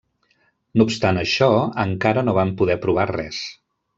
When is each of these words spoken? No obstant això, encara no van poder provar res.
No 0.79 0.87
obstant 0.89 1.19
això, 1.23 1.51
encara 1.85 2.25
no 2.29 2.35
van 2.39 2.55
poder 2.63 2.81
provar 2.87 3.07
res. 3.15 3.45